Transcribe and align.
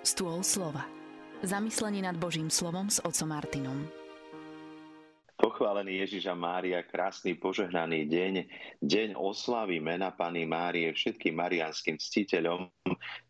Stôl 0.00 0.40
slova. 0.40 0.88
Zamyslenie 1.44 2.00
nad 2.00 2.16
Božím 2.16 2.48
slovom 2.48 2.88
s 2.88 3.04
otcom 3.04 3.36
Martinom. 3.36 3.84
Pochválený 5.36 6.00
Ježiša 6.08 6.32
Mária, 6.32 6.80
krásny 6.80 7.36
požehnaný 7.36 8.08
deň, 8.08 8.34
deň 8.80 9.08
oslavy 9.12 9.76
mena 9.76 10.08
Pany 10.08 10.48
Márie 10.48 10.88
všetkým 10.88 11.36
marianským 11.36 12.00
ctiteľom. 12.00 12.72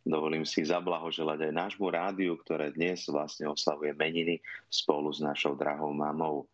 Dovolím 0.07 0.47
si 0.47 0.63
zablahoželať 0.63 1.51
aj 1.51 1.59
nášmu 1.59 1.91
rádiu, 1.91 2.39
ktoré 2.39 2.71
dnes 2.71 3.03
vlastne 3.11 3.51
oslavuje 3.51 3.91
meniny 3.91 4.39
spolu 4.71 5.11
s 5.11 5.19
našou 5.19 5.59
drahou 5.59 5.91
mamou. 5.91 6.47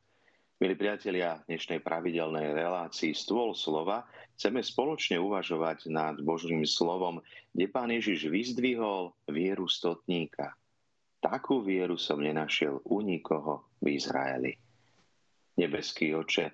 Milí 0.57 0.73
priatelia, 0.73 1.45
v 1.45 1.53
dnešnej 1.53 1.85
pravidelnej 1.85 2.57
relácii 2.57 3.13
Stôl 3.13 3.53
slova 3.53 4.09
chceme 4.41 4.65
spoločne 4.65 5.21
uvažovať 5.21 5.93
nad 5.93 6.17
Božím 6.25 6.65
slovom, 6.65 7.21
kde 7.53 7.69
pán 7.69 7.93
Ježiš 7.93 8.33
vyzdvihol 8.33 9.13
vieru 9.29 9.69
stotníka. 9.69 10.57
Takú 11.21 11.61
vieru 11.61 12.01
som 12.01 12.25
nenašiel 12.25 12.81
u 12.89 13.05
nikoho 13.05 13.69
v 13.85 14.01
Izraeli. 14.01 14.57
Nebeský 15.61 16.17
oče, 16.17 16.49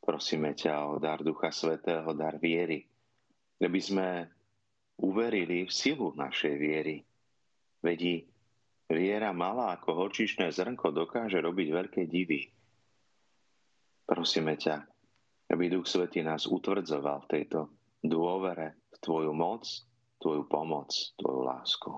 prosíme 0.00 0.56
ťa 0.56 0.88
o 0.88 0.92
dar 0.96 1.20
Ducha 1.20 1.52
Svetého, 1.52 2.16
dar 2.16 2.40
viery, 2.40 2.88
aby 3.60 3.80
sme 3.84 4.32
uverili 5.04 5.68
v 5.68 5.72
silu 5.76 6.16
našej 6.16 6.56
viery. 6.56 7.04
Vedí, 7.84 8.24
viera 8.88 9.28
malá 9.36 9.76
ako 9.76 10.08
horčičné 10.08 10.48
zrnko 10.56 10.88
dokáže 10.88 11.36
robiť 11.36 11.68
veľké 11.68 12.08
divy 12.08 12.56
Prosíme 14.06 14.54
ťa, 14.54 14.86
aby 15.50 15.66
Duch 15.66 15.90
Svetý 15.90 16.22
nás 16.22 16.46
utvrdzoval 16.46 17.26
v 17.26 17.30
tejto 17.30 17.74
dôvere 17.98 18.86
v 18.94 18.96
Tvoju 19.02 19.34
moc, 19.34 19.66
Tvoju 20.22 20.46
pomoc, 20.46 20.94
Tvoju 21.18 21.40
lásku. 21.42 21.90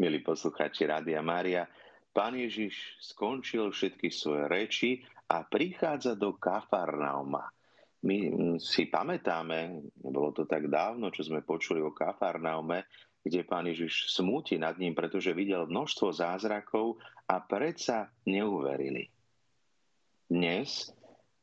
Milí 0.00 0.24
poslucháči 0.24 0.88
Rádia 0.88 1.20
Mária, 1.20 1.68
Pán 2.14 2.40
Ježiš 2.40 2.96
skončil 3.04 3.68
všetky 3.68 4.08
svoje 4.08 4.48
reči 4.48 4.90
a 5.28 5.44
prichádza 5.44 6.16
do 6.16 6.34
Kafarnauma. 6.40 7.44
My 8.04 8.16
si 8.60 8.88
pamätáme, 8.88 9.88
nebolo 10.00 10.32
to 10.32 10.48
tak 10.48 10.72
dávno, 10.72 11.12
čo 11.12 11.24
sme 11.24 11.44
počuli 11.44 11.84
o 11.84 11.92
Kafarnaume, 11.92 12.88
kde 13.24 13.40
pán 13.48 13.64
Ježiš 13.64 14.12
smúti 14.12 14.60
nad 14.60 14.76
ním, 14.76 14.92
pretože 14.92 15.32
videl 15.32 15.64
množstvo 15.64 16.12
zázrakov 16.12 17.00
a 17.24 17.40
predsa 17.40 18.12
neuverili. 18.28 19.13
Dnes 20.34 20.90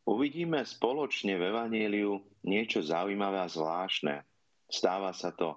uvidíme 0.04 0.68
spoločne 0.68 1.40
v 1.40 1.48
Evangeliu 1.48 2.20
niečo 2.44 2.84
zaujímavé 2.84 3.40
a 3.40 3.48
zvláštne. 3.48 4.20
Stáva 4.68 5.16
sa 5.16 5.32
to 5.32 5.56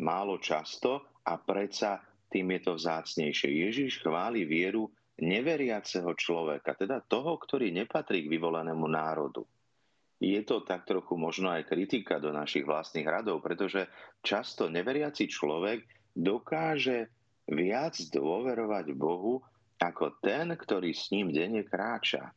málo 0.00 0.40
často 0.40 1.20
a 1.20 1.36
predsa 1.36 2.00
tým 2.32 2.56
je 2.56 2.60
to 2.64 2.72
vzácnejšie. 2.80 3.52
Ježiš 3.68 4.00
chváli 4.00 4.48
vieru 4.48 4.88
neveriaceho 5.20 6.08
človeka, 6.16 6.72
teda 6.72 7.04
toho, 7.04 7.36
ktorý 7.36 7.68
nepatrí 7.68 8.24
k 8.24 8.32
vyvolenému 8.32 8.88
národu. 8.88 9.44
Je 10.16 10.40
to 10.48 10.64
tak 10.64 10.88
trochu 10.88 11.20
možno 11.20 11.52
aj 11.52 11.68
kritika 11.68 12.16
do 12.16 12.32
našich 12.32 12.64
vlastných 12.64 13.04
radov, 13.04 13.44
pretože 13.44 13.92
často 14.24 14.72
neveriaci 14.72 15.28
človek 15.28 15.84
dokáže 16.16 17.12
viac 17.44 18.00
dôverovať 18.08 18.96
Bohu 18.96 19.44
ako 19.76 20.16
ten, 20.24 20.56
ktorý 20.56 20.96
s 20.96 21.12
ním 21.12 21.28
denne 21.28 21.60
kráča. 21.60 22.32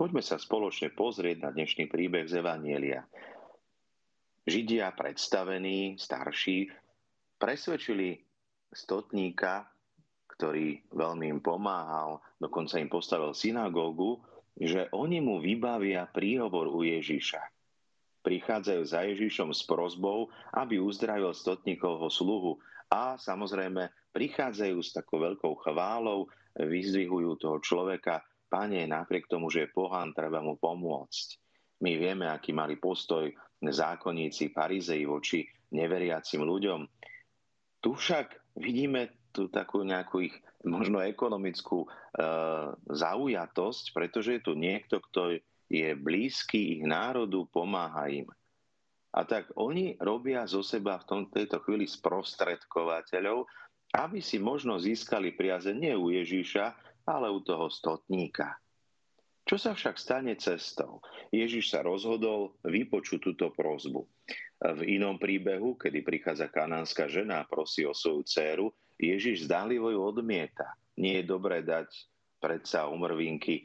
Poďme 0.00 0.24
sa 0.24 0.40
spoločne 0.40 0.96
pozrieť 0.96 1.44
na 1.44 1.52
dnešný 1.52 1.84
príbeh 1.84 2.24
z 2.24 2.40
Evanielia. 2.40 3.04
Židia 4.48 4.96
predstavení, 4.96 6.00
starší, 6.00 6.72
presvedčili 7.36 8.16
stotníka, 8.72 9.68
ktorý 10.24 10.88
veľmi 10.88 11.36
im 11.36 11.40
pomáhal, 11.44 12.16
dokonca 12.40 12.80
im 12.80 12.88
postavil 12.88 13.36
synagógu, 13.36 14.24
že 14.56 14.88
oni 14.96 15.20
mu 15.20 15.36
vybavia 15.36 16.08
príhovor 16.08 16.72
u 16.72 16.80
Ježiša. 16.80 17.44
Prichádzajú 18.24 18.82
za 18.88 19.04
Ježišom 19.04 19.52
s 19.52 19.68
prozbou, 19.68 20.32
aby 20.56 20.80
uzdravil 20.80 21.36
stotníkovho 21.36 22.08
sluhu 22.08 22.56
a 22.88 23.20
samozrejme 23.20 23.92
prichádzajú 24.16 24.80
s 24.80 24.96
takou 24.96 25.20
veľkou 25.20 25.60
chválou, 25.60 26.24
vyzdvihujú 26.56 27.36
toho 27.36 27.60
človeka 27.60 28.24
Pane, 28.50 28.82
napriek 28.90 29.30
tomu, 29.30 29.46
že 29.46 29.64
je 29.64 29.74
pohán, 29.74 30.10
treba 30.10 30.42
mu 30.42 30.58
pomôcť. 30.58 31.26
My 31.86 31.94
vieme, 31.96 32.26
aký 32.26 32.50
mali 32.50 32.76
postoj 32.76 33.30
zákonníci 33.62 34.50
Parizei 34.50 35.06
voči 35.06 35.46
neveriacim 35.70 36.42
ľuďom. 36.42 36.80
Tu 37.80 37.90
však 37.94 38.58
vidíme 38.58 39.30
tu 39.30 39.46
takú 39.46 39.86
nejakú 39.86 40.26
ich 40.26 40.34
možno 40.66 41.00
ekonomickú 41.00 41.86
e, 41.86 41.88
zaujatosť, 42.90 43.84
pretože 43.94 44.36
je 44.36 44.42
tu 44.42 44.52
niekto, 44.58 45.00
kto 45.00 45.40
je 45.70 45.88
blízky 45.94 46.76
ich 46.76 46.82
národu, 46.84 47.46
pomáha 47.48 48.10
im. 48.10 48.28
A 49.10 49.26
tak 49.26 49.50
oni 49.56 49.96
robia 49.98 50.44
zo 50.46 50.62
seba 50.62 50.98
v 51.00 51.06
tom, 51.06 51.20
tejto 51.30 51.62
chvíli 51.62 51.86
sprostredkovateľov, 51.86 53.46
aby 53.90 54.22
si 54.22 54.38
možno 54.38 54.78
získali 54.78 55.34
priaze 55.34 55.74
nie 55.74 55.94
u 55.94 56.14
Ježíša, 56.14 56.74
ale 57.10 57.28
u 57.30 57.42
toho 57.42 57.66
stotníka. 57.66 58.60
Čo 59.50 59.56
sa 59.58 59.72
však 59.74 59.98
stane 59.98 60.38
cestou? 60.38 61.02
Ježiš 61.34 61.74
sa 61.74 61.82
rozhodol 61.82 62.54
vypočuť 62.62 63.18
túto 63.18 63.50
prozbu. 63.50 64.06
V 64.60 64.80
inom 64.86 65.18
príbehu, 65.18 65.74
kedy 65.74 66.06
prichádza 66.06 66.52
kanánska 66.52 67.10
žena 67.10 67.42
a 67.42 67.48
prosí 67.48 67.82
o 67.82 67.90
svoju 67.90 68.22
dceru, 68.22 68.66
Ježiš 69.00 69.48
zdánlivo 69.48 69.90
ju 69.90 70.00
odmieta. 70.04 70.76
Nie 71.00 71.24
je 71.24 71.30
dobré 71.32 71.64
dať 71.64 71.88
predsa 72.38 72.86
umrvinky 72.86 73.64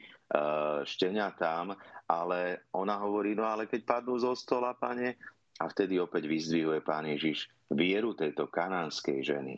tam, 1.38 1.76
ale 2.08 2.66
ona 2.72 2.96
hovorí, 2.98 3.36
no 3.36 3.44
ale 3.44 3.68
keď 3.68 3.80
padnú 3.84 4.16
zo 4.16 4.32
stola, 4.32 4.72
pane, 4.74 5.20
a 5.56 5.64
vtedy 5.70 5.96
opäť 5.96 6.28
vyzdvihuje 6.28 6.80
pán 6.84 7.08
Ježiš 7.08 7.48
vieru 7.72 8.12
tejto 8.12 8.48
kanánskej 8.48 9.24
ženy. 9.24 9.54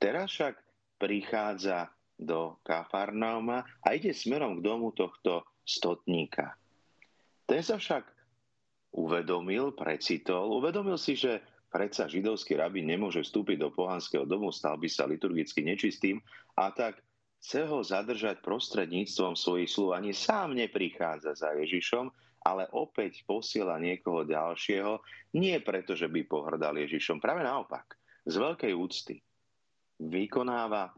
Teraz 0.00 0.32
však 0.32 0.54
prichádza 0.96 1.92
do 2.16 2.56
Kafarnauma 2.64 3.64
a 3.84 3.92
ide 3.92 4.16
smerom 4.16 4.60
k 4.60 4.64
domu 4.64 4.90
tohto 4.96 5.44
stotníka. 5.62 6.56
Ten 7.44 7.62
sa 7.62 7.76
však 7.76 8.04
uvedomil, 8.96 9.76
precitol, 9.76 10.56
uvedomil 10.56 10.96
si, 10.96 11.14
že 11.14 11.44
predsa 11.68 12.08
židovský 12.08 12.56
rabín 12.56 12.88
nemôže 12.88 13.20
vstúpiť 13.20 13.60
do 13.60 13.68
pohanského 13.68 14.24
domu, 14.24 14.48
stal 14.48 14.80
by 14.80 14.88
sa 14.88 15.04
liturgicky 15.04 15.60
nečistým 15.60 16.24
a 16.56 16.72
tak 16.72 17.04
chce 17.38 17.68
ho 17.68 17.84
zadržať 17.84 18.40
prostredníctvom 18.40 19.36
svojich 19.36 19.68
slov. 19.68 20.00
Ani 20.00 20.16
sám 20.16 20.56
neprichádza 20.56 21.36
za 21.36 21.52
Ježišom, 21.52 22.08
ale 22.42 22.70
opäť 22.72 23.26
posiela 23.28 23.76
niekoho 23.76 24.24
ďalšieho, 24.24 25.02
nie 25.36 25.58
preto, 25.60 25.92
že 25.92 26.08
by 26.08 26.24
pohrdal 26.24 26.78
Ježišom, 26.80 27.20
práve 27.20 27.44
naopak, 27.44 27.98
z 28.24 28.34
veľkej 28.40 28.72
úcty. 28.72 29.20
Vykonáva 30.00 30.90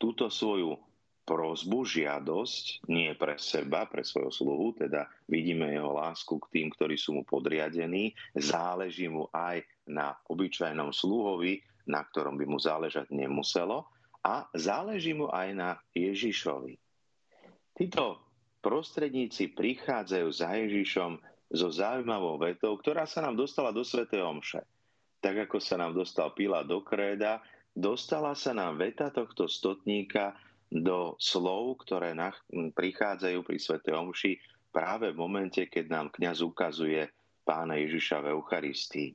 túto 0.00 0.32
svoju 0.32 0.80
prozbu, 1.28 1.86
žiadosť, 1.86 2.88
nie 2.90 3.12
pre 3.14 3.36
seba, 3.38 3.86
pre 3.86 4.02
svojho 4.02 4.32
sluhu, 4.32 4.74
teda 4.74 5.06
vidíme 5.30 5.70
jeho 5.70 5.94
lásku 5.94 6.40
k 6.42 6.50
tým, 6.58 6.66
ktorí 6.74 6.98
sú 6.98 7.20
mu 7.20 7.22
podriadení, 7.22 8.16
záleží 8.34 9.06
mu 9.06 9.30
aj 9.30 9.62
na 9.86 10.16
obyčajnom 10.26 10.90
sluhovi, 10.90 11.62
na 11.86 12.02
ktorom 12.02 12.34
by 12.34 12.44
mu 12.48 12.58
záležať 12.58 13.12
nemuselo, 13.14 13.86
a 14.26 14.48
záleží 14.52 15.14
mu 15.14 15.30
aj 15.30 15.48
na 15.54 15.70
Ježišovi. 15.94 16.76
Títo 17.78 18.20
prostredníci 18.60 19.54
prichádzajú 19.54 20.28
za 20.28 20.52
Ježišom 20.52 21.16
so 21.50 21.68
zaujímavou 21.72 22.36
vetou, 22.36 22.76
ktorá 22.76 23.08
sa 23.08 23.24
nám 23.24 23.38
dostala 23.38 23.72
do 23.72 23.86
Sv. 23.86 24.04
Omše. 24.10 24.60
Tak 25.20 25.48
ako 25.48 25.56
sa 25.62 25.80
nám 25.80 25.96
dostal 25.96 26.32
Pila 26.36 26.64
do 26.64 26.84
kréda, 26.84 27.40
dostala 27.74 28.34
sa 28.34 28.54
nám 28.54 28.78
veta 28.78 29.10
tohto 29.10 29.46
stotníka 29.46 30.34
do 30.70 31.18
slov, 31.18 31.82
ktoré 31.82 32.14
prichádzajú 32.50 33.38
pri 33.42 33.58
Sv. 33.58 33.82
Omši 33.82 34.38
práve 34.70 35.10
v 35.10 35.18
momente, 35.18 35.66
keď 35.66 35.84
nám 35.90 36.06
kňaz 36.14 36.46
ukazuje 36.46 37.10
pána 37.42 37.74
Ježiša 37.74 38.22
v 38.22 38.30
Eucharistii. 38.38 39.10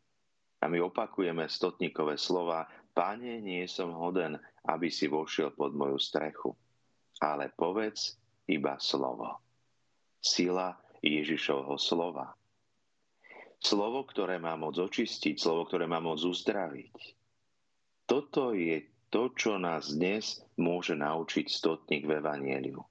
A 0.60 0.68
my 0.68 0.84
opakujeme 0.84 1.48
stotníkové 1.48 2.20
slova, 2.20 2.68
Pane, 2.96 3.44
nie 3.44 3.68
som 3.68 3.92
hoden, 3.92 4.40
aby 4.72 4.88
si 4.88 5.12
vošiel 5.12 5.52
pod 5.52 5.76
moju 5.76 6.00
strechu, 6.00 6.56
ale 7.20 7.52
povedz 7.52 8.16
iba 8.48 8.80
slovo. 8.80 9.44
Sila 10.24 10.76
Ježišovho 11.04 11.76
slova. 11.76 12.32
Slovo, 13.60 14.08
ktoré 14.08 14.40
má 14.40 14.56
moc 14.56 14.80
očistiť, 14.80 15.36
slovo, 15.36 15.68
ktoré 15.68 15.92
má 15.92 16.00
moc 16.00 16.24
uzdraviť, 16.24 16.96
toto 18.06 18.54
je 18.56 18.86
to, 19.10 19.34
čo 19.34 19.58
nás 19.62 19.94
dnes 19.94 20.42
môže 20.58 20.98
naučiť 20.98 21.46
stotník 21.50 22.06
v 22.06 22.22
Evangeliu. 22.22 22.82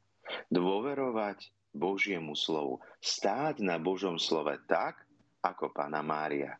Dôverovať 0.50 1.50
Božiemu 1.75 2.38
slovu. 2.38 2.78
Stáť 3.02 3.61
na 3.66 3.82
Božom 3.82 4.16
slove 4.16 4.55
tak, 4.70 5.02
ako 5.43 5.75
Pána 5.75 6.00
Mária. 6.00 6.55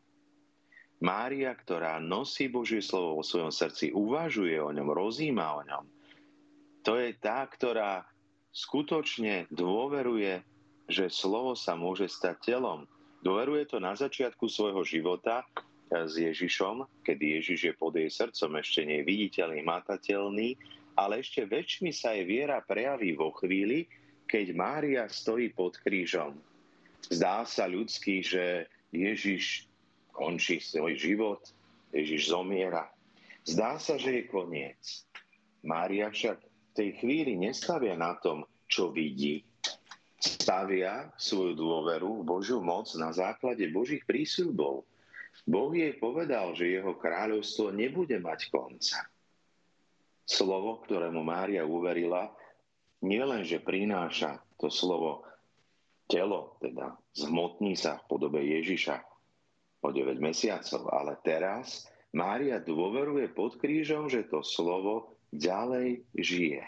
Mária, 1.03 1.51
ktorá 1.51 1.99
nosí 1.99 2.47
Božie 2.47 2.79
slovo 2.79 3.19
vo 3.19 3.23
svojom 3.23 3.51
srdci, 3.51 3.91
uvažuje 3.91 4.55
o 4.59 4.71
ňom, 4.71 4.95
rozíma 4.95 5.59
o 5.59 5.61
ňom, 5.63 5.85
to 6.85 7.01
je 7.01 7.17
tá, 7.17 7.41
ktorá 7.49 8.05
skutočne 8.53 9.49
dôveruje, 9.49 10.45
že 10.85 11.09
slovo 11.09 11.57
sa 11.57 11.73
môže 11.73 12.05
stať 12.05 12.53
telom. 12.53 12.85
Dôveruje 13.25 13.65
to 13.65 13.81
na 13.81 13.97
začiatku 13.97 14.45
svojho 14.45 14.85
života 14.85 15.41
s 15.91 16.13
Ježišom, 16.17 17.05
keď 17.05 17.17
Ježiš 17.41 17.59
je 17.71 17.73
pod 17.77 17.93
jej 17.93 18.09
srdcom, 18.09 18.57
ešte 18.57 18.81
nie 18.83 19.05
viditeľný, 19.05 19.61
matateľný, 19.61 20.57
ale 20.97 21.21
ešte 21.21 21.45
väčšmi 21.45 21.91
sa 21.93 22.15
jej 22.15 22.25
viera 22.25 22.63
prejaví 22.63 23.13
vo 23.13 23.35
chvíli, 23.35 23.85
keď 24.25 24.45
Mária 24.57 25.03
stojí 25.05 25.53
pod 25.53 25.77
krížom. 25.77 26.33
Zdá 27.05 27.45
sa 27.45 27.69
ľudský, 27.69 28.25
že 28.25 28.65
Ježiš 28.89 29.69
končí 30.09 30.57
svoj 30.57 30.97
život, 30.97 31.41
Ježiš 31.93 32.33
zomiera. 32.33 32.89
Zdá 33.45 33.77
sa, 33.77 33.99
že 33.99 34.23
je 34.23 34.23
koniec. 34.25 35.05
Mária 35.61 36.09
však 36.09 36.37
v 36.41 36.71
tej 36.73 36.89
chvíli 36.97 37.37
nestavia 37.37 37.93
na 37.93 38.17
tom, 38.17 38.47
čo 38.65 38.89
vidí. 38.89 39.45
Stavia 40.17 41.13
svoju 41.21 41.53
dôveru 41.53 42.25
Božiu 42.25 42.57
moc 42.63 42.89
na 42.97 43.13
základe 43.13 43.69
Božích 43.69 44.01
prísľubov. 44.09 44.81
Boh 45.43 45.75
jej 45.75 45.91
povedal, 45.99 46.55
že 46.55 46.71
jeho 46.71 46.95
kráľovstvo 46.95 47.75
nebude 47.75 48.15
mať 48.23 48.47
konca. 48.47 49.03
Slovo, 50.25 50.81
ktorému 50.87 51.21
Mária 51.21 51.67
uverila, 51.67 52.31
nielen, 53.03 53.45
že 53.45 53.61
prináša 53.61 54.41
to 54.57 54.71
slovo 54.71 55.27
telo, 56.09 56.57
teda 56.63 56.97
zhmotní 57.13 57.77
sa 57.77 58.01
v 58.01 58.07
podobe 58.09 58.41
Ježiša, 58.41 59.03
o 59.85 59.89
9 59.93 60.17
mesiacov. 60.17 60.89
Ale 60.89 61.13
teraz 61.21 61.85
Mária 62.15 62.57
dôveruje 62.57 63.29
pod 63.29 63.61
krížom, 63.61 64.09
že 64.09 64.25
to 64.25 64.41
slovo 64.41 65.19
ďalej 65.29 66.01
žije. 66.17 66.63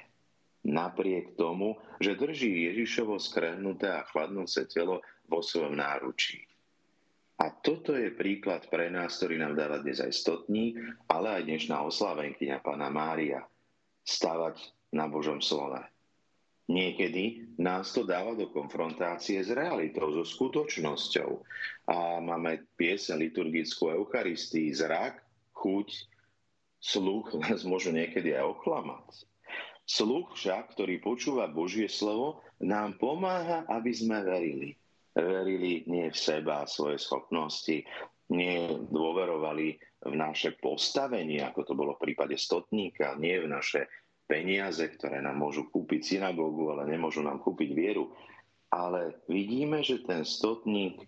Napriek 0.68 1.40
tomu, 1.40 1.80
že 2.04 2.19
drží 2.19 2.69
Ježišovo 2.69 3.18
skrehnuté 3.18 3.88
a 3.88 4.06
chladnúce 4.06 4.68
telo 4.68 5.00
vo 5.25 5.40
svojom 5.40 5.80
náručí. 5.80 6.44
A 7.38 7.54
toto 7.54 7.94
je 7.94 8.10
príklad 8.10 8.66
pre 8.66 8.89
nás, 8.89 9.22
ktorý 9.22 9.38
nám 9.38 9.54
dáva 9.54 9.78
dnes 9.86 10.01
aj 10.01 10.10
stotník, 10.10 10.81
ale 11.06 11.38
aj 11.38 11.44
dnešná 11.45 11.86
oslavenkyňa 11.86 12.66
Pána 12.66 12.89
Mária. 12.89 13.45
Stavať 14.01 14.57
na 14.89 15.06
Božom 15.06 15.38
slove. 15.38 15.78
Niekedy 16.68 17.56
nás 17.62 17.95
to 17.95 18.04
dáva 18.04 18.36
do 18.36 18.51
konfrontácie 18.51 19.39
s 19.39 19.54
realitou, 19.54 20.12
so 20.12 20.25
skutočnosťou. 20.28 21.31
A 21.88 22.19
máme 22.19 22.68
piesen 22.75 23.24
liturgickú 23.24 23.94
Eucharistii, 23.94 24.75
zrak, 24.75 25.24
chuť, 25.56 25.88
sluch 26.81 27.38
nás 27.40 27.63
môžu 27.63 27.95
niekedy 27.95 28.36
aj 28.36 28.60
oklamať. 28.60 29.24
Sluch 29.88 30.36
však, 30.36 30.75
ktorý 30.75 31.00
počúva 31.00 31.48
Božie 31.48 31.88
slovo, 31.88 32.44
nám 32.60 33.00
pomáha, 33.00 33.63
aby 33.72 33.92
sme 33.95 34.19
verili. 34.25 34.75
Verili 35.18 35.81
nie 35.90 36.14
v 36.14 36.18
seba 36.18 36.62
a 36.62 36.69
svoje 36.69 37.02
schopnosti, 37.02 37.81
nie 38.30 38.69
dôverovali 38.92 39.68
v 40.06 40.14
naše 40.14 40.54
postavenie, 40.62 41.42
ako 41.42 41.62
to 41.66 41.74
bolo 41.74 41.98
v 41.98 42.12
prípade 42.12 42.38
stotníka, 42.38 43.18
nie 43.18 43.42
v 43.42 43.50
naše 43.50 43.90
peniaze, 44.28 44.84
ktoré 44.84 45.24
nám 45.24 45.40
môžu 45.40 45.72
kúpiť 45.72 46.19
synagógu, 46.19 46.69
ale 46.69 46.86
nemôžu 46.86 47.24
nám 47.24 47.40
kúpiť 47.42 47.69
vieru. 47.72 48.12
Ale 48.68 49.24
vidíme, 49.31 49.80
že 49.80 50.04
ten 50.04 50.28
stotník 50.28 51.08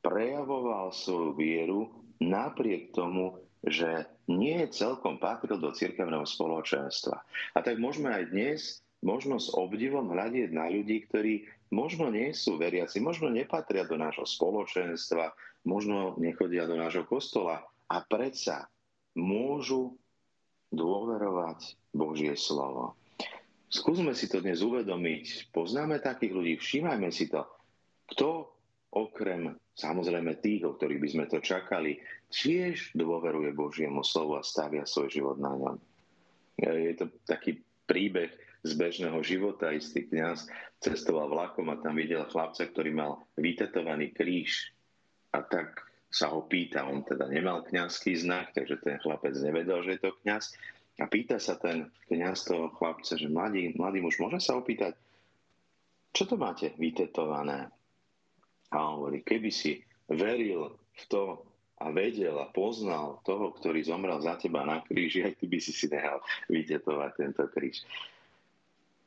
prejavoval 0.00 0.94
svoju 0.94 1.34
vieru 1.34 1.90
napriek 2.22 2.94
tomu, 2.94 3.42
že 3.66 4.06
nie 4.30 4.62
celkom 4.70 5.18
patril 5.18 5.58
do 5.58 5.74
cirkevného 5.74 6.24
spoločenstva. 6.24 7.16
A 7.56 7.58
tak 7.60 7.82
môžeme 7.82 8.14
aj 8.14 8.24
dnes 8.30 8.84
možno 9.04 9.36
s 9.36 9.52
obdivom 9.52 10.08
hľadieť 10.08 10.50
na 10.56 10.72
ľudí, 10.72 11.04
ktorí 11.06 11.44
možno 11.68 12.08
nie 12.08 12.32
sú 12.32 12.56
veriaci, 12.56 13.04
možno 13.04 13.28
nepatria 13.28 13.84
do 13.84 14.00
nášho 14.00 14.24
spoločenstva, 14.24 15.36
možno 15.68 16.16
nechodia 16.16 16.64
do 16.64 16.74
nášho 16.74 17.04
kostola 17.04 17.60
a 17.92 18.00
predsa 18.00 18.72
môžu 19.12 19.94
dôverovať 20.72 21.76
Božie 21.92 22.34
slovo. 22.34 22.96
Skúsme 23.70 24.16
si 24.16 24.26
to 24.26 24.40
dnes 24.42 24.64
uvedomiť. 24.64 25.50
Poznáme 25.52 26.00
takých 26.00 26.32
ľudí, 26.34 26.54
všímajme 26.58 27.10
si 27.12 27.28
to. 27.30 27.44
Kto 28.10 28.50
okrem 28.94 29.58
samozrejme 29.74 30.38
tých, 30.38 30.62
o 30.62 30.74
ktorých 30.78 31.02
by 31.02 31.08
sme 31.10 31.24
to 31.26 31.38
čakali, 31.42 31.98
tiež 32.30 32.94
dôveruje 32.94 33.50
Božiemu 33.50 34.06
slovu 34.06 34.38
a 34.38 34.46
stavia 34.46 34.86
svoj 34.86 35.10
život 35.10 35.38
na 35.42 35.50
ňom. 35.54 35.76
Je 36.62 36.94
to 36.94 37.10
taký 37.26 37.58
príbeh 37.90 38.30
z 38.64 38.72
bežného 38.74 39.20
života. 39.20 39.70
Istý 39.70 40.08
kňaz 40.08 40.48
cestoval 40.80 41.28
vlakom 41.28 41.68
a 41.68 41.76
tam 41.78 42.00
videl 42.00 42.24
chlapca, 42.32 42.64
ktorý 42.64 42.96
mal 42.96 43.20
vytetovaný 43.36 44.16
kríž. 44.16 44.72
A 45.36 45.44
tak 45.44 45.84
sa 46.08 46.30
ho 46.30 46.46
pýta, 46.46 46.86
on 46.86 47.02
teda 47.02 47.26
nemal 47.26 47.66
kňazský 47.66 48.14
znak, 48.16 48.54
takže 48.54 48.80
ten 48.80 48.96
chlapec 49.02 49.34
nevedel, 49.36 49.82
že 49.82 49.98
je 49.98 50.00
to 50.08 50.16
kňaz. 50.22 50.54
A 51.02 51.10
pýta 51.10 51.42
sa 51.42 51.58
ten 51.58 51.90
kniaz 52.06 52.46
toho 52.46 52.70
chlapca, 52.78 53.18
že 53.18 53.26
mladý, 53.26 53.74
mladý 53.74 53.98
muž, 53.98 54.22
môže 54.22 54.38
sa 54.38 54.54
opýtať, 54.54 54.94
čo 56.14 56.22
to 56.30 56.38
máte 56.38 56.70
vytetované? 56.78 57.66
A 58.70 58.76
on 58.78 59.02
hovorí, 59.02 59.26
keby 59.26 59.50
si 59.50 59.82
veril 60.06 60.78
v 60.94 61.02
to 61.10 61.42
a 61.82 61.90
vedel 61.90 62.38
a 62.38 62.46
poznal 62.54 63.18
toho, 63.26 63.50
ktorý 63.58 63.82
zomrel 63.82 64.22
za 64.22 64.38
teba 64.38 64.62
na 64.62 64.78
kríži, 64.86 65.26
aj 65.26 65.34
ty 65.42 65.50
by 65.50 65.58
si 65.58 65.74
si 65.74 65.90
nehal 65.90 66.22
vytetovať 66.46 67.10
tento 67.18 67.44
kríž. 67.50 67.82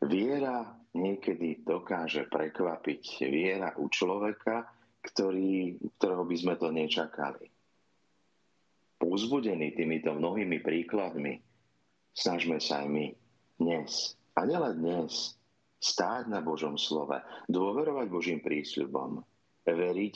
Viera 0.06 0.68
niekedy 0.94 1.66
dokáže 1.66 2.30
prekvapiť. 2.30 3.02
Viera 3.26 3.74
u 3.82 3.90
človeka, 3.90 4.70
ktorý, 5.02 5.78
ktorého 5.98 6.24
by 6.26 6.36
sme 6.38 6.54
to 6.60 6.68
nečakali. 6.70 7.48
Pozbudený 8.98 9.78
týmito 9.78 10.14
mnohými 10.14 10.62
príkladmi, 10.62 11.38
snažme 12.14 12.58
sa 12.58 12.82
aj 12.82 12.88
my 12.90 13.06
dnes, 13.62 14.18
a 14.38 14.46
nielen 14.46 14.82
dnes, 14.82 15.38
stáť 15.78 16.30
na 16.30 16.42
Božom 16.42 16.78
slove, 16.78 17.18
dôverovať 17.46 18.08
Božím 18.10 18.40
prísľubom, 18.42 19.22
veriť 19.66 20.16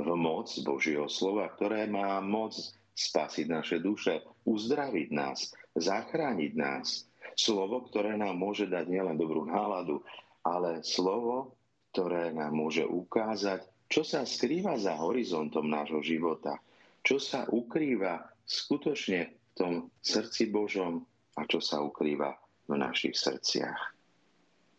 v 0.00 0.08
moc 0.16 0.48
Božieho 0.64 1.08
slova, 1.12 1.52
ktoré 1.52 1.84
má 1.88 2.20
moc 2.24 2.56
spasiť 2.96 3.46
naše 3.48 3.76
duše, 3.80 4.24
uzdraviť 4.48 5.08
nás, 5.12 5.52
zachrániť 5.76 6.52
nás. 6.56 7.08
Slovo, 7.36 7.84
ktoré 7.88 8.16
nám 8.16 8.36
môže 8.36 8.68
dať 8.68 8.84
nielen 8.88 9.16
dobrú 9.16 9.48
náladu, 9.48 10.04
ale 10.44 10.84
slovo, 10.84 11.56
ktoré 11.92 12.32
nám 12.32 12.52
môže 12.52 12.84
ukázať, 12.84 13.64
čo 13.88 14.02
sa 14.02 14.24
skrýva 14.24 14.80
za 14.80 14.96
horizontom 14.96 15.68
nášho 15.68 16.00
života, 16.00 16.56
čo 17.04 17.20
sa 17.20 17.44
ukrýva 17.48 18.24
skutočne 18.48 19.20
v 19.28 19.52
tom 19.52 19.72
srdci 20.00 20.48
Božom, 20.48 21.04
a 21.36 21.48
čo 21.48 21.60
sa 21.64 21.80
ukrýva 21.80 22.36
v 22.68 22.74
našich 22.76 23.16
srdciach. 23.16 23.80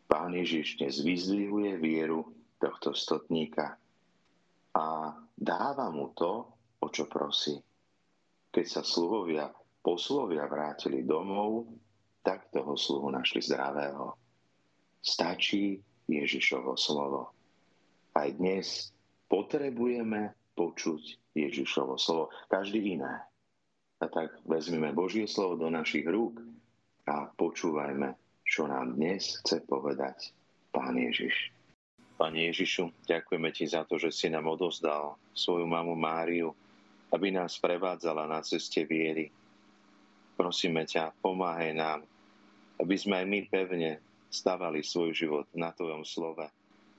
Pán 0.05 0.38
Ježiš 0.38 0.77
dnes 0.77 1.01
vyzdvihuje 1.01 1.81
vieru 1.81 2.29
tohto 2.62 2.93
stotníka 2.93 3.74
a 4.77 4.86
dáva 5.33 5.89
mu 5.89 6.13
to, 6.13 6.45
o 6.81 6.88
čo 6.93 7.10
prosí. 7.10 7.57
Keď 8.53 8.65
sa 8.69 8.81
sluhovia, 8.86 9.50
poslovia 9.81 10.45
vrátili 10.45 11.01
domov, 11.01 11.65
tak 12.23 12.47
toho 12.49 12.79
sluhu 12.79 13.11
našli 13.11 13.43
zdravého. 13.43 14.15
Stačí 15.03 15.83
Ježišovo 16.07 16.79
slovo. 16.79 17.35
Aj 18.15 18.31
dnes 18.31 18.95
potrebujeme 19.27 20.31
počuť 20.55 21.35
Ježišovo 21.35 21.99
slovo. 21.99 22.31
Každý 22.47 22.95
iné. 22.95 23.19
A 23.99 24.05
tak 24.07 24.35
vezmeme 24.47 24.95
Božie 24.95 25.27
slovo 25.27 25.59
do 25.59 25.67
našich 25.67 26.07
rúk 26.07 26.39
a 27.07 27.27
počúvajme, 27.35 28.15
čo 28.47 28.67
nám 28.67 28.95
dnes 28.95 29.39
chce 29.43 29.63
povedať 29.67 30.31
Pán 30.71 30.95
Ježiš. 30.95 31.51
Pane 32.15 32.51
Ježišu, 32.51 32.93
ďakujeme 33.09 33.49
Ti 33.51 33.65
za 33.67 33.83
to, 33.83 33.99
že 33.99 34.13
si 34.13 34.31
nám 34.31 34.47
odozdal 34.47 35.19
svoju 35.33 35.65
mamu 35.65 35.97
Máriu, 35.97 36.53
aby 37.11 37.33
nás 37.33 37.57
prevádzala 37.57 38.29
na 38.29 38.39
ceste 38.45 38.85
viery. 38.85 39.33
Prosíme 40.37 40.85
ťa, 40.85 41.13
pomáhaj 41.19 41.73
nám, 41.73 41.99
aby 42.81 42.95
sme 42.97 43.21
aj 43.21 43.25
my 43.29 43.39
pevne 43.49 43.91
stavali 44.33 44.81
svoj 44.81 45.13
život 45.13 45.47
na 45.53 45.69
Tvojom 45.73 46.01
slove. 46.01 46.45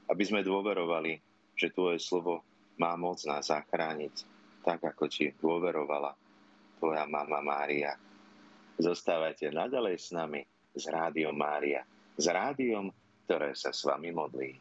Aby 0.06 0.22
sme 0.22 0.46
dôverovali, 0.46 1.18
že 1.58 1.74
Tvoje 1.74 1.98
slovo 1.98 2.44
má 2.78 2.94
moc 2.94 3.18
nás 3.26 3.50
zachrániť, 3.50 4.14
tak 4.62 4.82
ako 4.82 5.10
Ti 5.10 5.34
dôverovala 5.38 6.14
tvoja 6.84 7.08
mama 7.08 7.40
Mária. 7.40 7.96
Zostávajte 8.76 9.48
nadalej 9.48 9.96
s 9.96 10.12
nami 10.12 10.44
s 10.76 10.84
Rádiom 10.84 11.32
Mária. 11.32 11.80
S 12.14 12.28
rádiom, 12.28 12.92
ktoré 13.24 13.56
sa 13.56 13.72
s 13.72 13.88
vami 13.88 14.12
modlí. 14.12 14.52